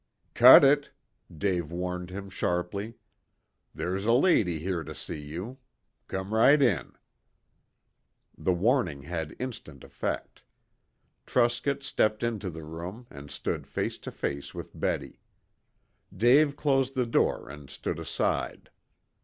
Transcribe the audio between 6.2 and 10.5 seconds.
right in." The warning had instant effect.